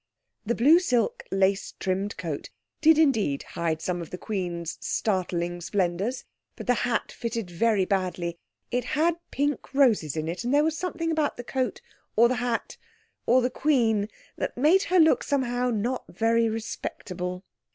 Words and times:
The 0.47 0.55
blue 0.55 0.79
silk, 0.79 1.21
lace 1.29 1.73
trimmed 1.79 2.17
cloak 2.17 2.49
did 2.81 2.97
indeed 2.97 3.43
hide 3.43 3.83
some 3.83 4.01
of 4.01 4.09
the 4.09 4.17
Queen's 4.17 4.79
startling 4.81 5.61
splendours, 5.61 6.25
but 6.55 6.65
the 6.65 6.73
hat 6.73 7.11
fitted 7.11 7.51
very 7.51 7.85
badly. 7.85 8.39
It 8.71 8.83
had 8.83 9.19
pink 9.29 9.75
roses 9.75 10.17
in 10.17 10.27
it; 10.27 10.43
and 10.43 10.51
there 10.51 10.63
was 10.63 10.75
something 10.75 11.11
about 11.11 11.37
the 11.37 11.43
coat 11.43 11.81
or 12.15 12.27
the 12.27 12.37
hat 12.41 12.77
or 13.27 13.43
the 13.43 13.51
Queen, 13.51 14.09
that 14.37 14.57
made 14.57 14.81
her 14.85 14.99
look 14.99 15.23
somehow 15.23 15.69
not 15.69 16.05
very 16.09 16.49
respectable. 16.49 17.43